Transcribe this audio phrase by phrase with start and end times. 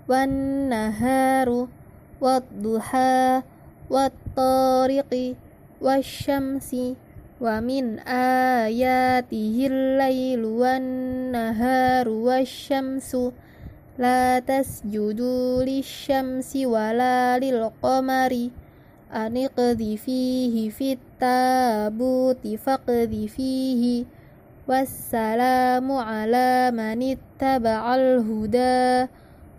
[0.08, 0.32] Wan
[0.72, 1.68] naharu
[2.16, 3.44] Wadduha
[3.92, 5.36] Wattariqi
[5.84, 6.96] Wasyamsi
[7.36, 9.68] Wa min ayatihi
[10.00, 13.36] laylu Wan naharu Wasyamsu
[14.00, 18.48] La tasjudu lisyamsi Wala lil qamari
[19.12, 22.56] Aniqdi fihi Fit faqdi
[23.28, 24.23] fihi
[24.68, 29.10] والسلام على من اتبع الهدى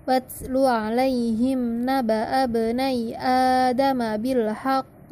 [0.08, 3.18] واتل عليهم نبأ ابني
[3.70, 5.12] آدم بالحق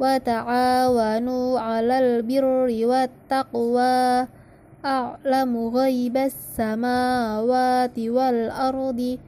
[0.00, 4.26] وتعاونوا على البر والتقوى
[4.84, 9.18] أعلم غيب السماوات والأرض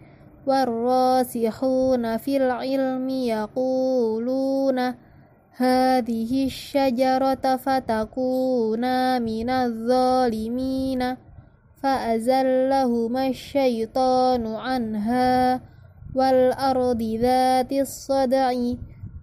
[0.47, 4.95] والراسخون في العلم يقولون
[5.57, 11.17] هذه الشجرة فتكونا من الظالمين
[11.83, 15.61] فأزلهما الشيطان عنها
[16.15, 18.53] والأرض ذات الصدع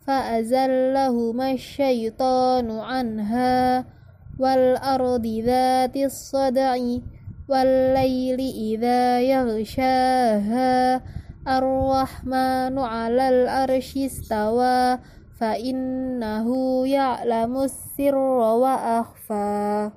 [0.08, 3.86] فأزلهما الشيطان عنها
[4.40, 6.78] والأرض ذات الصدع
[7.50, 11.02] والليل إذا يغشاها.
[11.48, 15.00] الرحمن على الأرش استوى
[15.40, 16.48] فإنه
[16.88, 18.16] يعلم السر
[18.64, 19.92] وأخفى.